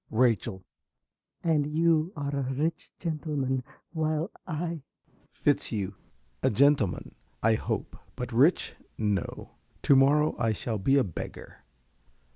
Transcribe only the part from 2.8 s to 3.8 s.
gentleman,